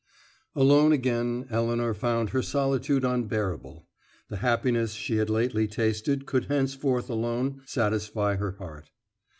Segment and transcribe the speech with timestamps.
[0.55, 3.85] XI Alone again, Elinor found her solitude unbearable;
[4.29, 8.89] the happiness she had lately tasted could henceforth alone satisfy her heart.